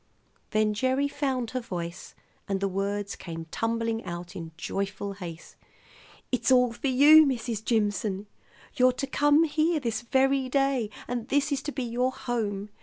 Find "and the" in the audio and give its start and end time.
2.47-2.67